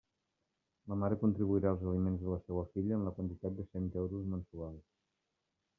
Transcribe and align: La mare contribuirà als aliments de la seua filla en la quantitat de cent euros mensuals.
La 0.93 0.95
mare 1.01 1.19
contribuirà 1.23 1.73
als 1.73 1.83
aliments 1.91 2.23
de 2.23 2.33
la 2.33 2.41
seua 2.47 2.65
filla 2.73 2.99
en 2.99 3.07
la 3.09 3.15
quantitat 3.19 3.59
de 3.61 3.69
cent 3.75 3.91
euros 4.05 4.29
mensuals. 4.35 4.89